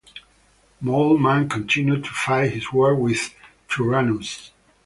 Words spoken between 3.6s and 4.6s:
Tyrannus.